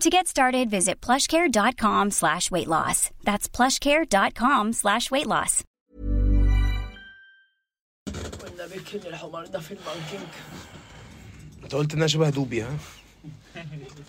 [0.00, 3.10] To get started, visit plushcare.com slash weight loss.
[3.24, 5.62] That's plushcare.com slash weight loss.
[8.40, 10.28] كنا بيركن الحمار ده في الماركينج
[11.64, 12.76] انت قلت انها شبه دوبي ها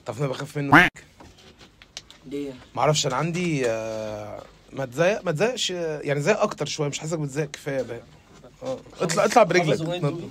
[0.06, 0.88] تعرف أنا بخاف منه
[2.25, 7.00] ليه؟ معرفش أنا عندي آه، ما تزيق ما تزيقش آه، يعني زيق أكتر شوية مش
[7.00, 8.02] حاسسك بتزيق كفاية بقى
[8.63, 10.30] آه اطلع اطلع برجلك حافظ أغنية دوبي؟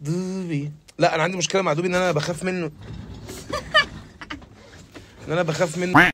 [0.00, 2.70] دوبي لا أنا عندي مشكلة مع دوبي إن أنا بخاف منه
[5.26, 6.10] إن أنا بخاف منه.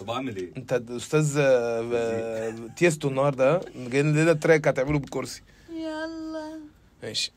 [0.00, 5.42] طب أعمل إيه؟ أنت أستاذ آه، آه، تيستو النهارده ها؟ جايين لنا تراك هتعمله بالكرسي
[5.70, 6.60] يلا.
[7.02, 7.32] ماشي.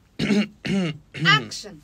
[1.16, 1.78] اكشن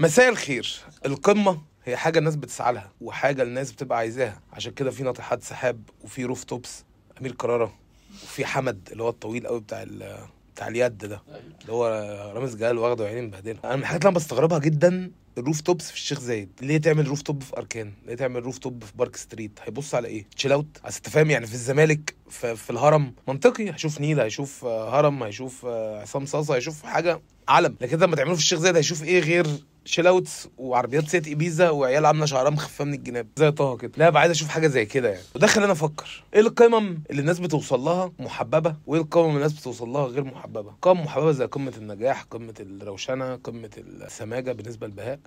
[0.00, 0.80] مساء الخير.
[1.06, 4.40] القمة هي حاجة الناس بتسعى لها وحاجة الناس بتبقى عايزاها.
[4.52, 6.84] عشان كده في ناطحات سحاب وفي rooftops
[7.20, 7.74] أمير كرارة
[8.22, 10.18] وفي حمد اللي هو الطويل قوي بتاع ال-
[10.54, 11.22] بتاع اليد ده
[11.60, 11.86] اللي هو
[12.34, 15.96] رامز جلال واخده عينين مبهدله أنا من الحاجات اللي أنا بستغربها جدا ال rooftops في
[15.96, 16.48] الشيخ زايد.
[16.62, 20.66] ليه تعمل rooftop في أركان؟ ليه تعمل rooftop في Park Street هيبص على إيه؟ Chillout
[20.84, 23.72] أصل أنت فاهم يعني في الزمالك في, في الهرم منطقي.
[23.72, 28.34] هيشوف نيل هيشوف آه، هرم هيشوف آه، عصام صاصه هيشوف حاجة علم لكن لما تعمله
[28.34, 29.46] في الشيخ زايد هيشوف إيه غير
[29.84, 33.26] Chillouts وعربيات Seat Ibiza وعيال عاملة شعرها مخفية من الجناب.
[33.36, 33.92] زي طه كده.
[33.96, 35.22] لا بقى عايز أشوف حاجة زي كده يعني.
[35.34, 36.22] وده خلاني أفكر.
[36.34, 40.72] إيه القمم اللي الناس بتوصل لها محببة؟ وإيه القمم اللي الناس بتوصل لها غير محببة؟
[40.82, 45.18] قمم محببة زي قمة النجاح قمة الروشنة قمة السماجة بالنسبة لبهاء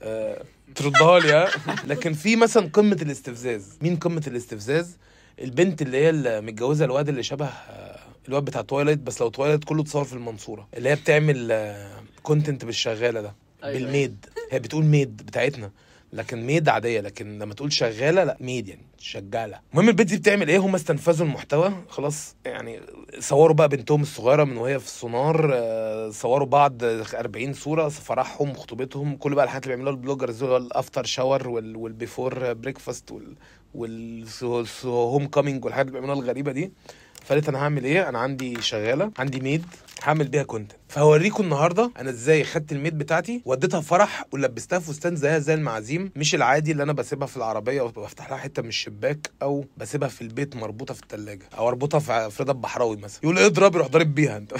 [0.00, 0.42] آه،
[0.74, 1.48] تردها لي
[1.94, 3.78] لكن في مثلا قمة الاستفزاز.
[3.82, 4.96] مين قمة الاستفزاز؟
[5.40, 7.89] البنت اللي هي متجوزة الواد اللي شبه آه،
[8.28, 11.52] الواد بتاع Twilight بس لو Twilight كله اتصور في المنصورة اللي هي بتعمل
[12.22, 13.78] content بالشغالة ده أيوة.
[13.78, 14.26] بال maid.
[14.50, 15.70] هي بتقول maid بتاعتنا
[16.12, 19.60] لكن maid عادية لكن لما تقول شغالة لا maid يعني شغالة.
[19.72, 22.80] المهم البنت دي بتعمل إيه؟ هم استنفذوا المحتوى خلاص يعني
[23.18, 29.16] صوروا بقى بنتهم الصغيرة من وهي في السونار آه، صوروا بعض 40 صورة فرحهم خطوبتهم
[29.16, 33.34] كل بقى الحاجات اللي بيعملوها ال bloggers ال after shower وال- وال before breakfast وال
[34.42, 36.72] وال homecoming والحاجات اللي بيعملوها الغريبة دي.
[37.24, 39.64] فقالت أنا هعمل إيه؟ أنا عندي شغالة عندي maid
[40.02, 45.16] هعمل بيها content فهوريكم النهارده أنا إزاي خدت ال maid بتاعتي وديتها فرح ولبستها فستان
[45.16, 46.10] زيها زي المعازيم.
[46.16, 50.22] مش العادي اللي أنا بسيبها في العربية وبفتح لها حتة من الشباك أو بسيبها في
[50.22, 53.20] البيت مربوطة في الثلاجه أو اربطها في رضا البحراوي مثلا.
[53.22, 54.52] يقول اضرب يروح ضارب بيها انت.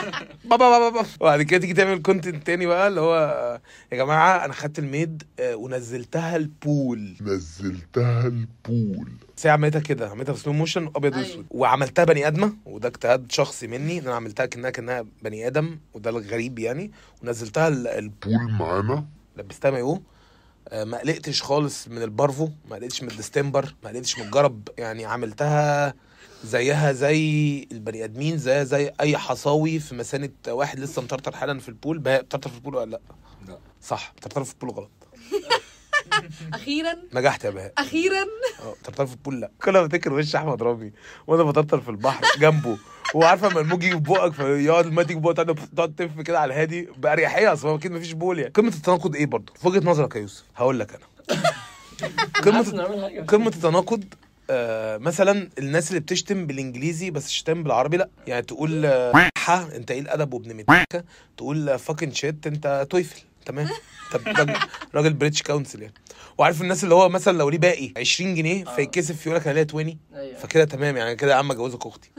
[0.50, 1.06] بابا بابا بابا.
[1.20, 3.60] وبعد كده تيجي تعمل content تاني بقى اللي هو
[3.92, 7.14] يا جماعة أنا خدت ال maid آه، ونزلتها ال pool.
[7.20, 9.12] نزلتها ال pool.
[9.36, 11.26] بس هي عملتها كده عملتها في slow motion أبيض أيوة.
[11.26, 15.77] واسود وعملتها بني آدمة وده اجتهاد شخصي مني إن أنا عملتها كأنها كأنها بني آدم.
[15.94, 16.90] وده الغريب يعني.
[17.22, 19.06] ونزلتها ال- ال- pool معانا.
[19.36, 20.02] لبستها مايو
[20.68, 24.24] آه، ما قلقتش خالص من ال parvo ما قلقتش من ال distemper ما قلقتش من
[24.26, 24.68] الجرب.
[24.78, 25.94] يعني عملتها
[26.44, 27.18] زيها زي
[27.72, 31.98] البني آدمين زيها زي أي حصاوي في مسانة واحد لسه مطرطر حالا في ال pool.
[31.98, 33.00] بقى بتطرطر في ال pool ولا لأ؟
[33.48, 33.58] لا.
[33.82, 34.90] صح بتطرطر في ال pool غلط.
[36.54, 36.94] أخيرا.
[37.14, 37.72] نجحت يا بهاء.
[37.78, 38.22] أخيرا.
[38.62, 39.50] آه طرطر في ال pool؟ لا.
[39.62, 40.92] كل ما افتكر وش أحمد رامي
[41.26, 42.78] وأنا بطرطر في البحر جنبه.
[43.14, 46.54] وعارفة لما الموج يجي في بقك فيقعد الماء تيجي في بقك تقعد تلف كده على
[46.54, 46.88] الهادي.
[46.96, 48.50] باريحيه اصل هو أكيد مفيش بول يعني.
[48.52, 51.38] قمة التناقض إيه برضه؟ في وجهة نظرك يا يوسف هقول لك أنا.
[52.44, 53.22] قمة.
[53.28, 54.04] قمة التناقض
[54.50, 58.08] آه مثلا الناس اللي بتشتم بالإنجليزي بس تشتم بالعربي لا.
[58.26, 61.04] يعني تقول آه، ح أنت إيه الادب وابن متكة.
[61.36, 63.20] تقول fucking shit أنت تويفل.
[63.48, 63.68] تمام.
[64.12, 64.54] طب راجل,
[64.94, 65.94] راجل British Council يعني.
[66.38, 69.66] وعارف الناس اللي هو مثلا لو ليه باقي 20 جنيه فيتكسف يقول لك أنا ليا
[69.70, 70.38] 20 أيوه.
[70.38, 72.10] فكده تمام يعني كده يا عم أجوزك أختي.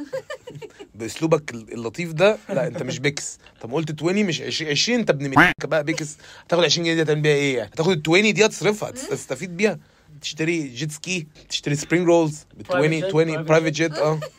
[0.95, 5.53] بأسلوبك اللطيف ده لا أنت مش بيكس طب قلت 20 مش 20 20 انت ابن
[5.65, 8.89] بقى بيكس هتاخد 20 جنيه دي هتعمل بيها إيه يعني؟ هتاخد ال 20 دي هتصرفها
[8.89, 9.79] هتستفيد بيها.
[10.21, 14.19] تشتري جيت سكي تشتري سبرينج رولز ب 20 Private jet, 20 private برايفت جيت آه.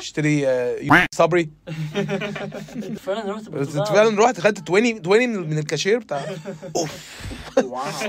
[0.00, 1.48] تشتري آه، صبري.
[3.06, 3.48] فعلا رحت.
[3.88, 6.20] فعلا رحت خدت 20 20 من من الكاشير بتاع.
[6.76, 6.90] أوف.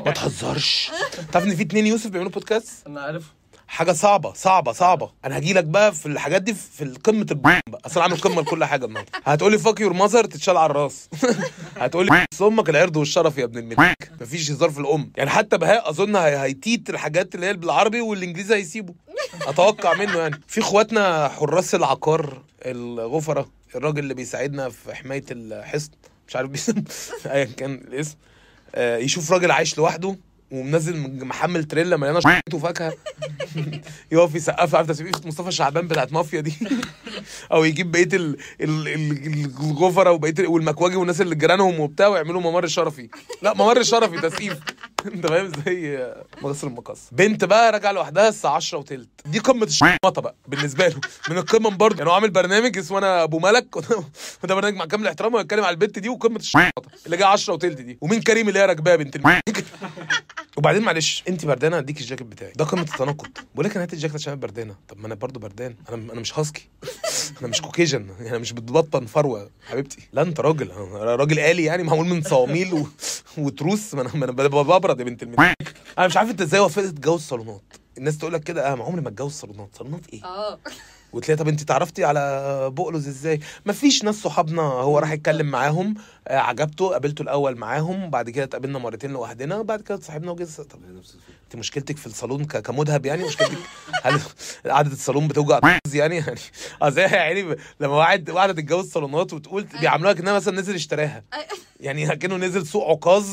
[0.06, 0.92] ما تهزرش.
[1.32, 3.24] تعرف إن في اتنين يوسف بيعملوا بودكاست أنا عارف.
[3.68, 5.12] حاجة صعبة صعبة صعبة.
[5.26, 8.66] أنا هجي لك بقى في الحاجات دي في قمة الب بقى اصل عامل قمة لكل
[8.66, 9.12] حاجة النهارده.
[9.26, 11.10] هتقولي فاك يور ماذر تتشال على الراس.
[11.78, 14.12] هتقولي أمك العرض والشرف يا ابن الملك.
[14.22, 15.12] مفيش هزار في الأم.
[15.18, 18.94] يعني حتى بهاء أظن هي- هيتيت الحاجات اللي هي بالعربي والإنجليزي هيسيبه.
[19.48, 20.42] أتوقع منه يعني.
[20.48, 25.90] في إخواتنا حراس العقار الغفرة الراجل اللي بيساعدنا في حماية الحصن
[26.28, 26.84] مش عارف بيسمى
[27.26, 28.16] ايا كان الاسم
[28.76, 30.16] آه، يشوف راجل عايش لوحده
[30.52, 32.94] ومنزل محمل تريلا مليانة شطه وفاكهه
[34.12, 36.54] يقف يسقف عارف تسقيفه مصطفى شعبان بتاعت مافيا دي؟
[37.52, 42.42] أو يجيب بقية ال- ال- ال- الغفرة وبقية ال- والمكواجي والناس اللي جيرانهم وبتاع ويعملوا
[42.42, 43.10] ممر شرفي.
[43.42, 44.58] لا ممر شرفي تسقيف
[45.16, 46.08] انت فاهم زي
[46.42, 47.00] مصر المقص.
[47.12, 49.10] بنت بقى راجعة لوحدها الساعة 10 وتلت.
[49.26, 51.02] دي قمة الشمطه بقى بالنسبة له.
[51.30, 51.98] من القمم برضه.
[51.98, 53.76] يعني هو عامل برنامج اسمه أنا أبو ملك.
[54.44, 56.72] وده برنامج مع كامل احترامه ويتكلم على البنت دي وقمة الشمطه
[57.06, 57.98] اللي جاية 10 وتلت دي.
[58.02, 59.18] ومين كريم اللي هي راكباه بنت
[60.60, 62.52] وبعدين معلش انت بردانة هديك الجاكيت بتاعي.
[62.56, 63.28] ده قمة التناقض.
[63.54, 64.76] بقول لك أنا هات الجاكيت عشان أنا بردانة.
[64.88, 65.76] طب ما أنا برضه بردان.
[65.90, 66.70] أنا أنا مش هاسكي.
[67.42, 68.08] أنا مش Caucasian.
[68.20, 69.50] يعني مش بتبطن فروة.
[69.68, 69.98] حبيبتي.
[70.14, 70.72] لا أنت راجل.
[70.72, 72.88] أنا راجل آلي يعني معمول من صواميل و...
[73.38, 73.94] وتروس.
[73.94, 75.76] ما أنا ما أنا ببرد يا بنت الملك.
[75.98, 77.74] أنا مش عارف أنت إزاي وافقت تتجوز صالونات.
[77.98, 79.70] الناس تقول لك كده آه ما عمري ما أتجوز صالونات.
[79.76, 80.60] صالونات إيه؟ آه.
[81.14, 85.94] وتلاقي طب انت تعرفتي على بقلز إزاي؟ مفيش ناس صحابنا هو راح يتكلم معاهم
[86.28, 90.80] آه عجبته قابلته الأول معاهم بعد كده اتقابلنا مرتين لوحدنا وبعد كده صاحبنا وجه طب
[91.44, 93.58] انت مشكلتك في الصالون ك- كمذهب يعني؟ مشكلتك
[94.04, 94.20] هل
[94.66, 95.60] قعدة الصالون بتوجع
[95.94, 96.24] يعني؟ يعني
[96.82, 101.24] إزاي يعني لما واحد واحدة تتجوز صالونات وتقول بيعاملوها كأنها مثلا نزل اشتراها.
[101.80, 103.28] يعني كأنه نزل سوق عكاظ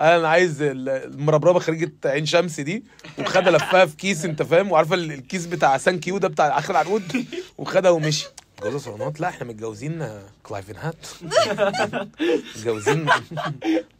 [0.00, 2.84] أنا عايز ال- المربربه خريجه عين شمس دي
[3.18, 6.70] وخدها لفها في كيس انت فاهم؟ وعارفه ال- الكيس بتاع سان كيو ده بتاع اخر
[6.70, 7.24] العنقود؟
[7.58, 8.26] وخدها ومشي.
[8.62, 10.08] جوازة صالونات؟ لا إحنا متجوزين
[10.42, 11.06] كلايفن هات.
[12.56, 13.06] متجوزين.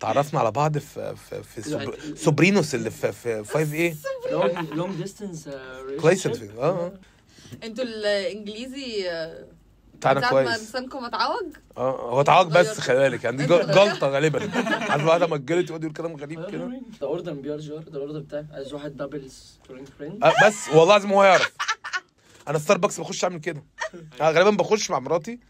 [0.01, 1.95] تعرفنا على بعض في في, في سوب...
[2.17, 3.95] سوبرينوس اللي في في 5 إيه
[4.73, 5.49] لونج ديستنس
[6.59, 6.93] آه.
[7.65, 9.45] أنتوا الانجليزي آه،
[10.01, 10.63] بتاعنا ساعة ما كويس.
[10.63, 12.81] لسانكم اتعوج؟ آه هو اتعوج بس.
[12.81, 13.25] خلي بالك.
[13.25, 13.47] يعني دي.
[13.47, 14.51] جلطة غالبا.
[14.91, 16.71] عارف واحدة مجلت يقعد يقول كلام غريب كده؟
[17.01, 20.69] ده اوردر بي ار جي ار ده الاوردر بتاعي عايز واحد دبلز فريند فريند بس
[20.69, 21.53] والله لازم هو يعرف.
[22.49, 23.65] أنا ستاربكس بخش أعمل كده.
[24.21, 25.41] أنا غالبا بخش مع مراتي.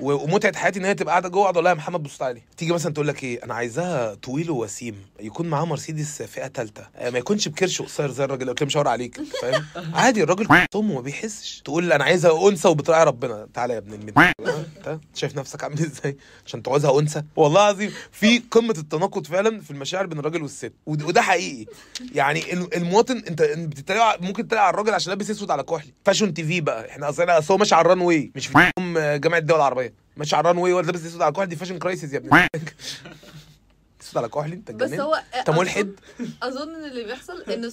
[0.00, 2.42] ومتعة حياتي إن هي تبقى قاعدة جوه أقعد أقول لها يا محمد بص تعالي.
[2.56, 7.18] تيجي مثلا تقول لك إيه أنا عايزاها طويل ووسيم يكون معاه مرسيدس فئة ثالثه ما
[7.18, 9.64] يكونش بكرش قصير زي الراجل اللي قلت له مش هقول عليك فاهم؟
[9.94, 11.62] عادي الراجل طمه ما بيحسش.
[11.64, 13.48] تقول أنا عايزها أنثى وبتراعي ربنا.
[13.54, 14.18] تعالى يا ابن المد
[14.86, 16.16] انت شايف نفسك عامل إزاي؟
[16.46, 17.22] عشان تعوزها أنثى.
[17.36, 20.72] والله العظيم في قمة التناقض فعلا في المشاعر بين الراجل والست.
[20.86, 21.66] ود- وده حقيقي.
[22.14, 26.34] يعني ال- المواطن انت بتتريق ممكن تتريق على الراجل عشان لابس أسود على كحلي Fashion
[26.34, 26.90] TV بقى.
[26.90, 28.70] إحنا أصل هو ماشي على ال runway مش في
[29.22, 29.85] جامعة الدول العربية.
[30.16, 32.30] ماشي على ال runway ولا لابس أسود على كحلي دي fashion crisis يا ابني.
[34.02, 35.92] أسود على كحلي أنت بس هو انت ملحد
[36.42, 37.72] أظن إن اللي بيحصل انه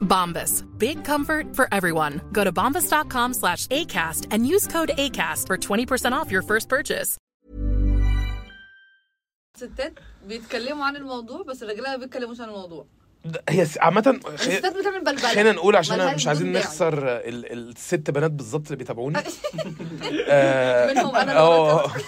[0.00, 0.64] Bombas.
[0.78, 2.20] Big comfort for everyone.
[2.32, 7.16] Go to bombas.com slash ACAST and use code ACAST for 20% off your first purchase.
[9.56, 9.92] ستات
[10.26, 12.86] بيتكلموا عن الموضوع بس الرجالة ما بيتكلموش عن الموضوع
[13.48, 16.52] هي س- عامة الستات بتعمل خلينا نقول عشان مش عايزين.
[16.52, 19.18] نخسر ال- الست بنات بالظبط اللي بيتابعوني
[20.28, 22.02] آه، منهم اللي آه بكره.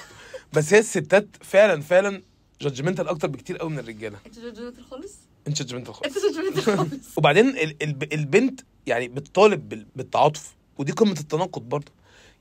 [0.52, 2.22] بس هي الستات فعلا فعلا
[2.60, 5.14] judgmental أكتر بكتير قوي من الرجالة أنت judgmental خالص
[5.48, 6.16] انت judgmental خالص.
[6.16, 6.90] انت judgmental خالص.
[7.18, 11.92] وبعدين ال- ال- البنت يعني بتطالب بال- بالتعاطف ودي قمة التناقض برضه.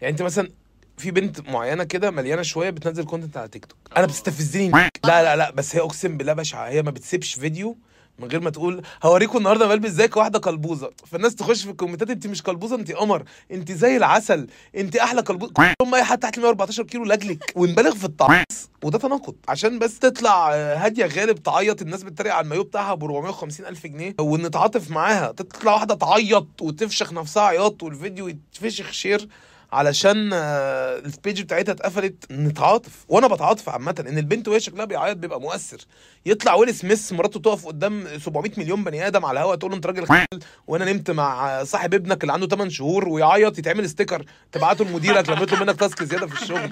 [0.02, 0.50] يعني انت مثلا
[0.98, 4.70] في بنت معينة كده مليانة شوية بتنزل content على تيك توك أنا بتستفزني.
[4.70, 6.70] لا لا لا بس هي أقسم بالله بشعة.
[6.70, 7.78] هي ما بتسيبش فيديو
[8.20, 10.90] من غير ما تقول هوريكم النهارده بلبس إزاي كواحدة قلبوزه.
[11.06, 14.48] فالناس تخش في الكومنتات انت مش قلبوزه انت قمر انت زي العسل
[14.78, 15.54] انت أحلى قلبوزه.
[15.54, 19.36] كلهم اي حد تحت 114 كيلو لاجلك ونبالغ في التعاطف وده تناقض.
[19.48, 23.88] عشان بس تطلع آه، هاديه غالب تعيط الناس بتتريق على المايو بتاعها ب 450 ألف
[23.88, 24.16] جنيه.
[24.20, 29.28] ونتعاطف معاها تطلع واحدة تعيط وتفشخ نفسها عياط والفيديو يتفشخ share.
[29.72, 32.92] علشان آه، ال page بتاعتها اتقفلت نتعاطف.
[33.08, 35.78] وأنا بتعاطف عامة إن البنت وهي شكلها بيعيط بيبقى مؤثر.
[36.26, 39.86] يطلع ويل سميث مراته تقف قدام 700 مليون بني آدم على الهواء تقول له أنت
[39.86, 40.26] راجل خ-
[40.68, 45.42] وأنا نمت مع صاحب ابنك اللي عنده 8 شهور ويعيط يتعمل sticker تبعته لمديرك لما
[45.42, 46.70] يطلب منك task زيادة في الشغل.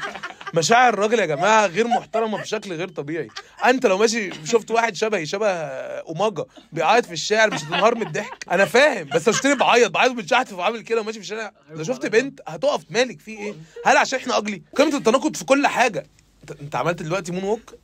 [0.53, 3.27] مشاعر الراجل يا جماعة غير محترمة بشكل غير طبيعي.
[3.65, 8.45] أنت لو ماشي شفت واحد شبهي شبه اوماجا بيعيط في الشارع مش هتنهار من الضحك.
[8.51, 11.51] أنا فاهم بس اشتري بعيط بعيط بالشحت وعامل كده وماشي في الشارع.
[11.71, 13.53] لو شفت بنت هتقف مالك في إيه؟
[13.85, 16.05] هل عشان إحنا ugly قمة التناقض في كل حاجة.
[16.41, 17.75] انت- انت عملت دلوقتي moonwalk.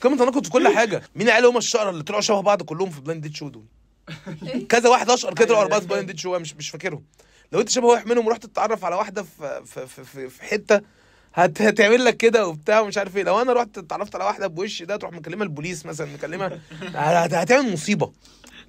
[0.00, 1.02] قمة التناقض في كل حاجة.
[1.14, 3.64] مين العيال هم الشقره اللي طلعوا شبه بعض كلهم في blind date show دول؟
[4.68, 7.04] كذا واحد أشقر كده طلعوا اربعه في blind date show مش مش فاكرهم.
[7.52, 10.80] لو انت شبه واحد منهم ورحت تتعرف على واحدة في في في, في, حتة
[11.34, 11.62] هت...
[11.62, 13.22] هتعمل لك كده وبتاع ومش عارف إيه.
[13.22, 16.60] لو أنا رحت اتعرفت على واحدة بوش ده تروح مكلمة البوليس مثلا مكلمه
[16.94, 17.34] هت...
[17.34, 18.12] هتعمل مصيبة.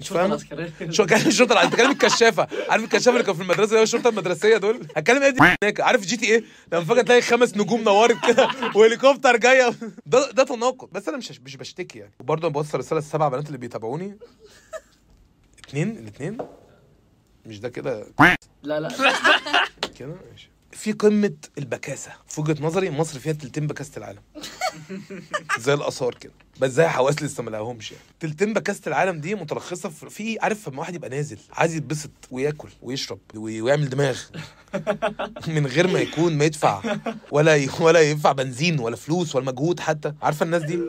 [0.01, 0.37] فاهم
[0.95, 2.47] شو كان الشرطه انت كلام الكشافة.
[2.69, 5.81] عارف الكشافة اللي كان في المدرسة اللي هو الشرطه المدرسية دول؟ هتكلم إيه دي؟ هناك.
[5.81, 9.73] عارف جي تي إيه؟ لما فجأة تلاقي خمس نجوم نورت كده وهليكوبتر جاية.
[10.05, 10.89] ده ده تناقض.
[10.91, 12.11] بس أنا مش مش بشتكي يعني.
[12.19, 14.17] وبرضه أنا بوصل رسالة للسبع بنات اللي بيتابعوني.
[15.67, 16.37] اتنين؟ الاثنين
[17.45, 18.07] مش ده كده؟
[18.63, 18.89] لا لا.
[19.99, 20.49] كده؟ ماشي.
[20.71, 22.11] في قمة البكاسة.
[22.27, 24.21] في وجهة نظري مصر فيها تلتين بكاسة العالم.
[25.59, 26.33] زي الآثار كده.
[26.59, 28.03] بس زي حواس لسه ما لقاهمش يعني.
[28.19, 33.19] تلتين بكاسه العالم دي متلخصه في عارف لما واحد يبقى نازل عايز يتبسط وياكل ويشرب
[33.35, 34.19] وي- ويعمل دماغ.
[35.47, 36.81] من غير ما يكون ما يدفع
[37.31, 37.67] ولا.
[37.79, 40.13] ولا يدفع بنزين ولا فلوس ولا مجهود حتى.
[40.21, 40.79] عارفة الناس دي؟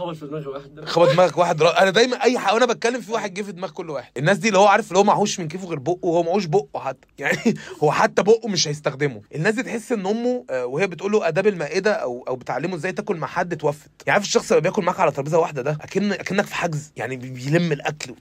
[0.00, 0.84] خبط في دماغي واحد.
[0.84, 1.82] خبط دماغك واحد را...
[1.82, 4.10] أنا دايما أي حق وأنا بتكلم في واحد جه في دماغ كل واحد.
[4.16, 6.80] الناس دي اللي هو عارف اللي هو معهوش من كيفه غير بقه وهو معهوش بقه
[6.80, 7.06] حتى.
[7.18, 9.22] يعني هو حتى بقه مش هيستخدمه.
[9.34, 12.92] الناس دي تحس إن أمه آه، وهي بتقول له آداب المائدة أو أو بتعلمه إزاي
[12.92, 13.90] تاكل مع حد توفت.
[14.06, 16.92] يعني عارف الشخص اللي بياكل معاك على ترابيزة واحدة ده؟ اكن أكنك في حجز.
[16.96, 18.14] يعني بي- بيلم الأكل.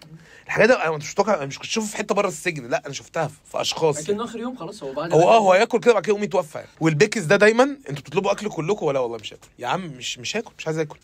[0.45, 2.67] الحاجات دي أنا مش متوقع مش كنت في حتة بره السجن.
[2.69, 5.79] لا أنا شفتها في- أشخاص لكن آخر يوم خلاص هو بعد هو آه هو هياكل
[5.79, 6.69] كده بعد كده يقوم يتوفى يعني.
[6.81, 9.47] والبيكس ده دايما أنتوا بتطلبوا أكل كلكم ولا والله مش هاكل.
[9.59, 10.99] يا عم مش مش هاكل مش عايز آكل.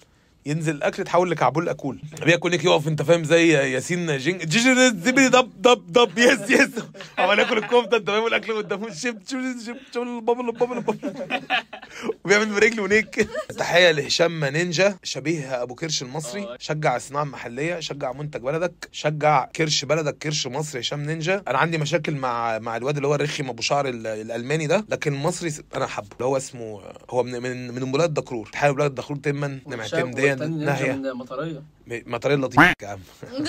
[0.48, 2.00] ينزل الاكل تحول لكعبول أكول.
[2.26, 6.70] بياكل لك يقف أنت فاهم زي ياسين جينج جيجي زبي دب دب دب يس يس.
[7.18, 8.94] عمال ياكل الكفته أنت فاهم الأكل قدامه.
[8.94, 9.40] شيب شيب
[9.94, 10.84] شيب البابل البابل
[12.26, 13.28] وبيعمل برجله ونيك.
[13.58, 16.48] تحية لهشام نينجا شبيه أبو كرش المصري.
[16.60, 20.82] شجع الصناعه المحليه شجع منتج بلدك شجع كرش بلدك كرش مصري.
[20.82, 24.68] هشام نينجا أنا عندي مشاكل مع مع الواد اللي هو الرخم أبو شعر ال- الألماني
[24.68, 24.86] ده.
[24.90, 28.50] لكن المصري أنا حبه اللي هو اسمه هو من من من بلاد دكرور.
[28.54, 31.64] تحية بلاد دكرور تما نمعتم ديا ناهيه من مطرية.
[31.88, 33.00] مطرية لطيفة يا عم.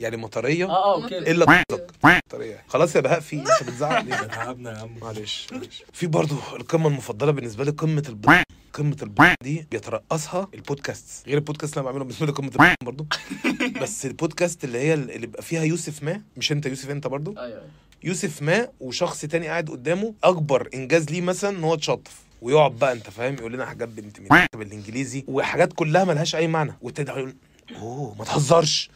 [0.00, 1.18] يعني مطرية؟ آه آه أوكي.
[1.18, 1.64] إلا
[2.04, 2.64] مطرية.
[2.68, 4.98] خلاص يا بهاء في انت بتزعق ليه؟ تعبنا يا عم.
[5.00, 5.82] معلش معلش.
[5.92, 11.72] في برضه القمة المفضلة بالنسبة لي قمة الب قمة الب دي بيترأسها البودكاست غير البودكاست
[11.72, 13.06] اللي أنا بعمله بالنسبة لي قمة الب برضه.
[13.82, 17.44] بس البودكاست اللي هي اللي بيبقى فيها يوسف ما مش أنت يوسف أنت برضه.
[17.44, 17.62] أيوه.
[18.04, 22.16] يوسف ما وشخص تاني قاعد قدامه أكبر إنجاز ليه مثلا إن هو اتشطف.
[22.42, 24.20] ويقعد بقى أنت فاهم؟ يقول لنا حاجات بنت
[24.56, 26.72] بالإنجليزي وحاجات كلها ملهاش أي معنى.
[26.82, 27.34] يقول
[27.76, 28.90] أوه ما تهزرش.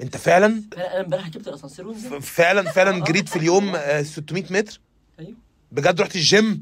[0.00, 4.80] أنت فعلا؟ أنا امبارح جبت الأسانسير ونزلت فعلا فعلا جريت في اليوم آه، 600 متر؟
[5.18, 5.34] أيوه.
[5.72, 6.60] بجد رحت الجيم؟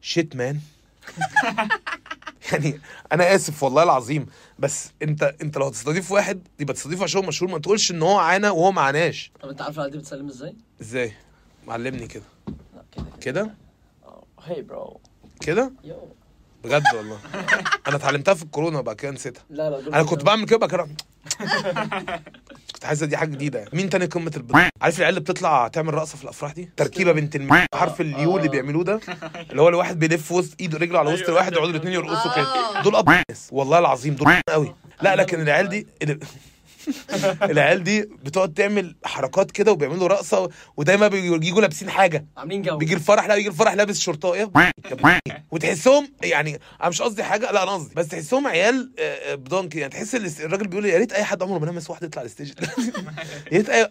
[0.00, 0.60] shit man
[2.52, 2.80] يعني
[3.12, 4.26] أنا آسف والله العظيم.
[4.58, 7.50] بس أنت أنت لو هتستضيف واحد يبقى تستضيفه عشان هو مشهور.
[7.50, 9.32] ما تقولش إن هو عانى وهو ما عاناش.
[9.42, 11.12] طب أنت عارف دي بتسلم إزاي؟ إزاي؟
[11.66, 12.22] معلمني كده.
[12.92, 13.54] كده كده.
[14.44, 15.00] هي bro
[15.38, 15.72] كده؟
[16.64, 17.18] بجد والله.
[17.88, 19.42] أنا اتعلمتها في الكورونا وبعد كده نسيتها.
[19.50, 20.88] لا لا دول أنا كنت بعمل كده بقى كده
[22.74, 23.58] كنت حاسس دي حاجة جديدة.
[23.58, 27.12] يعني مين تاني قمة البطل عارف العيال اللي بتطلع تعمل رقصة في الأفراح دي؟ تركيبة
[27.12, 27.64] بنت الم...
[27.74, 29.00] حرف ال U اللي بيعملوه ده.
[29.50, 32.82] اللي هو الواحد بيلف وسط إيده رجله على وسط الواحد يقعدوا الاثنين يرقصوا كده.
[32.82, 36.18] دول ابطال ناس والله العظيم دول قوي لا لكن العيال دي اللي-
[37.42, 42.26] العيال دي بتقعد تعمل حركات كده وبيعملوا رقصة ودايما بيجوا لابسين حاجة.
[42.36, 42.76] عاملين جو.
[42.76, 44.50] بيجي الفرح لا بيجي الفرح لابس شرطايه
[45.50, 47.94] وتحسهم يعني أنا مش قصدي حاجة لا أنا قصدي.
[47.94, 49.02] بس تحسهم عيال آه،
[49.32, 52.02] آه، بدونك يعني تحس ال- الراجل بيقول يا ريت أي حد عمره ما لمس واحد
[52.02, 52.52] يطلع على ال stage.
[53.52, 53.90] يا ريت اي يا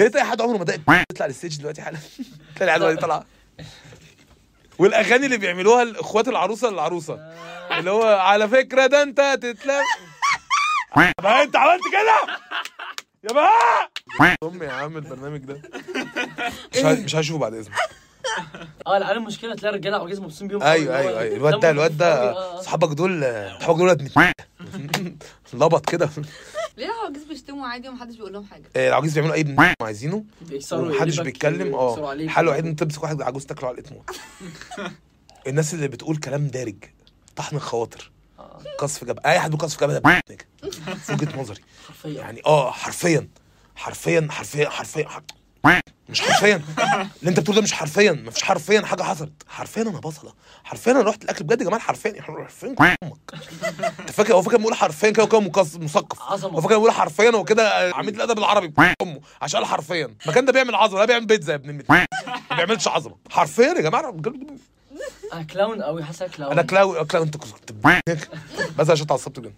[0.00, 1.98] ريت أي حد عمره ما دق يطلع على ال stage دلوقتي حالا.
[2.56, 3.24] تلاقي العيال دلوقتي طالعة.
[4.78, 7.18] والأغاني اللي بيعملوها إخوات العروسة للعروسه
[7.78, 9.82] اللي هو على فكرة ده أنت تتلم
[10.96, 12.36] بقى انت عملت كده؟
[13.24, 13.90] يا بقى
[14.42, 15.60] امي يا عم البرنامج ده.
[16.74, 17.74] مش ه- مش هشوفه بعد إذنك.
[18.86, 21.36] آه العيال المشكلة تلاقي رجاله عواجيز مبسوطين بيهم أيوه أيوه أيوه.
[21.36, 22.62] الواد ده الواد ده آه، آه.
[22.62, 23.22] صحابك دول
[23.60, 23.88] صحابك دول
[25.54, 26.10] لبط كده.
[26.76, 30.24] ليه العواجيز بيشتموا عادي ومحدش بيقول لهم حاجة؟ آه، العواجيز بيعملوا أي بن- عايزينه.
[30.72, 31.74] ومحدش بيتكلم.
[31.74, 32.24] آه عليك.
[32.24, 34.10] الحل الوحيد ان تمسك واحد عجوز تاكله على الاتموت
[35.46, 36.76] الناس اللي بتقول كلام دارج
[37.36, 38.10] طحن الخواطر.
[38.78, 40.70] قصف جبهه أي حد قصف جبهه ده نجم.
[40.96, 42.10] في وجهه نظري حرفيا.
[42.20, 43.28] يعني آه حرفيا.
[43.76, 45.22] حرفيا حرفيا حرفيا حر-
[46.08, 46.62] مش حرفيا.
[47.20, 48.12] اللي أنت بتقول ده مش حرفيا.
[48.12, 49.32] ما فيش حرفيا حاجة حصلت.
[49.48, 50.32] حرفيا أنا بصلة.
[50.64, 51.80] حرفيا أنا رحت الأكل بجد يا جماعة.
[51.82, 52.22] حرفيا.
[52.22, 53.34] حرفيا أمك
[54.00, 56.22] أنت فاكر هو فاكر بيقول حرفيا كده وكده مقص- مثقف.
[56.22, 58.72] هو فاكر بيقول حرفيا هو كده عميد الأدب العربي.
[59.02, 59.20] أمه.
[59.42, 60.14] عشان قال حرفيا.
[60.24, 60.98] المكان ده بيعمل عظمة.
[60.98, 62.06] لا بيعمل بيتزا يا ابن ما
[62.56, 63.16] بيعملش عظمة.
[63.30, 64.14] حرفيا يا جماعة.
[65.32, 66.52] أنا كلاون قوي حاسسك كلاون.
[66.52, 67.72] أنا كلاو كلاو انت كنت
[68.78, 69.52] بس عشان اتعصبت جدا.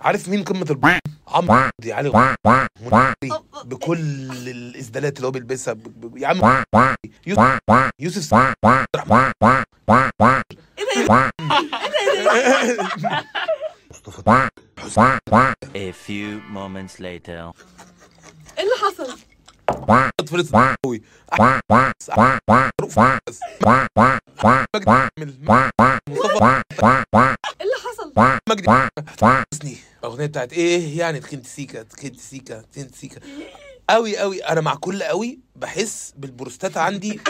[0.00, 2.36] عارف مين قمة الب؟ عمرو دي علي
[3.64, 3.98] بكل
[4.48, 5.82] الاسدالات اللي هو بيلبسها ب...
[5.82, 6.16] ب...
[6.16, 6.64] يا عم.
[7.26, 7.58] يوسف
[8.00, 8.34] يوسف
[15.74, 17.52] A few moments later.
[18.58, 19.18] إيه اللي حصل؟
[19.70, 21.02] قوي
[27.60, 28.12] إيه اللي حصل؟
[28.48, 28.70] مجدي
[29.54, 33.20] حسني الاغنيه بتاعت إيه يعني؟ تخنت سيكا تخنت سيكا تخنت سيكا
[33.90, 37.20] قوي قوي أنا مع كل قوي بحس بالبروستاتا عندي.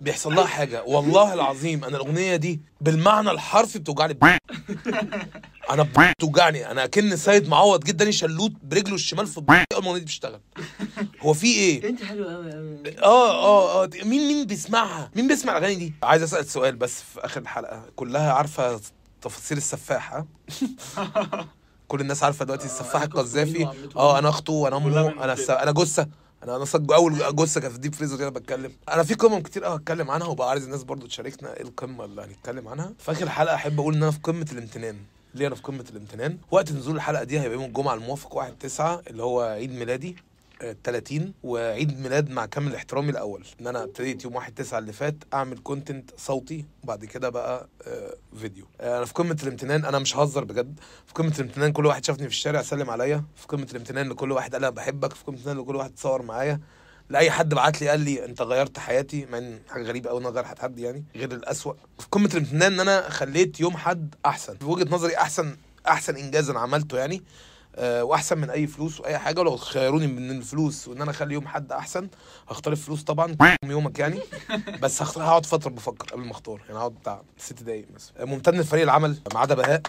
[0.00, 0.82] بيحصل لها حاجة.
[0.86, 4.18] والله العظيم أنا الأغنية دي بالمعنى الحرفي بتوجعني.
[5.70, 5.88] أنا
[6.18, 6.70] بتوجعني.
[6.70, 10.40] أنا اكن سيد معوض جدا شلوت برجله الشمال في ما الأغنية دي بتشتغل.
[11.20, 12.52] هو في إيه؟ انت حلو قوي
[13.02, 17.40] آه آه مين مين بيسمعها؟ مين بيسمع الأغاني دي؟ عايز أسأل سؤال بس في آخر
[17.40, 17.82] الحلقة.
[17.96, 18.80] كلها عارفة
[19.22, 20.26] تفاصيل السفاح ها
[21.88, 23.68] كل الناس عارفة دلوقتي السفاح القذافي.
[23.96, 25.36] آه أنا أخته وأنا أمه أنا.
[25.62, 26.08] أنا جثة.
[26.44, 26.92] أنا أنا صج...
[26.92, 28.72] اول جثة كانت في ديب فريزر أنا بتكلم.
[28.88, 32.22] أنا في قمم كتير قوي هتكلم عنها وبقى عايز الناس برضو تشاركنا إيه القمة اللي
[32.22, 32.92] هنتكلم عنها.
[32.98, 34.96] في آخر الحلقة أحب أقول إن أنا في قمة الامتنان.
[35.34, 36.38] ليه أنا في قمة الامتنان.
[36.50, 40.16] وقت نزول الحلقة دي هيبقى يوم الجمعة الموافق 1 9 اللي هو عيد ميلادي.
[40.84, 43.44] 30 وعيد ميلاد مع كامل احترامي الأول.
[43.60, 48.14] إن أنا ابتديت يوم 1 9 اللي فات أعمل content صوتي وبعد كده بقى آه،
[48.40, 48.64] فيديو.
[48.80, 50.80] آه، أنا في قمة الامتنان أنا مش هزر بجد.
[51.06, 53.24] في قمة الامتنان كل واحد شافني في الشارع سلم عليا.
[53.36, 55.12] في قمة الامتنان لكل واحد قال أنا بحبك.
[55.14, 56.60] في قمة الامتنان لكل واحد اتصور معايا.
[57.10, 60.26] لأي حد بعت لي قال لي أنت غيرت حياتي مع إن حاجة غريبة قوي إن
[60.26, 61.72] أغير حد يعني غير الأسوأ.
[61.98, 64.56] في قمة الامتنان إن أنا خليت يوم حد أحسن.
[64.56, 65.56] في وجهة نظري احسن
[65.88, 67.16] أحسن إنجاز أنا عملته يعني.
[67.16, 67.22] آه،
[67.80, 71.72] واحسن من اي فلوس واي حاجة ولو خيروني من الفلوس وإن أنا أخلي يوم حد
[71.72, 72.08] أحسن
[72.48, 74.20] هختار الفلوس طبعا يومك يعني.
[74.82, 78.22] بس هقعد فترة بفكر قبل ما أختار يعني هقعد بتاع ست دقايق مثلا.
[78.22, 79.82] آه، ممتن لفريق العمل ما عدا بهاء.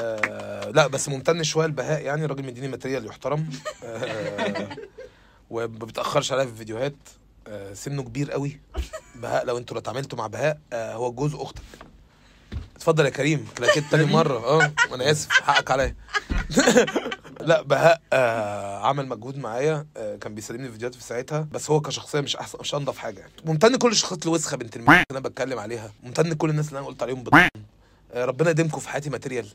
[0.00, 3.50] آه لا بس ممتن شوية لبهاء يعني راجل مديني material يحترم.
[3.84, 4.68] آه
[5.50, 6.94] وما بيتأخرش عليا في الفيديوهات.
[7.48, 8.60] آه سنه كبير قوي.
[9.14, 11.62] بهاء لو أنتوا اتعاملتوا مع بهاء آه هو جوز أختك.
[12.82, 14.38] اتفضل يا كريم لكن تاني مرة.
[14.38, 15.94] أه وأنا آسف حقك عليا.
[17.40, 21.48] لا بهاء آه عمل مجهود معايا آه كان بيسلمني فيديوهات في ساعتها.
[21.52, 23.32] بس هو كشخصية مش أحسن مش أنضف حاجة يعني.
[23.44, 25.92] ممتن لكل الشخصيات الوسخة بنت اللي أنا بتكلم عليها.
[26.02, 27.34] ممتن لكل الناس اللي أنا قلت عليهم بط...
[27.34, 29.48] آه ربنا يديمكم في حياتي ماتيريال.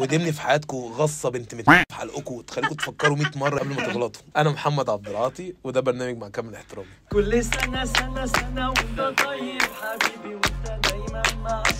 [0.00, 4.22] ويديمني في حياتكم غصة بنت مت في حلقكم وتخليكم تفكروا 100 مرة قبل ما تغلطوا.
[4.36, 6.88] أنا محمد عبد العاطي وده برنامج مع كامل احترامي.
[7.12, 11.74] كل سنة سنة سنة وأنت طيب حبيبي وأنت دايما معاك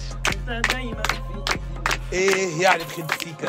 [0.53, 1.03] وانت دايما
[2.13, 3.49] إيه يعني دخلت سيكا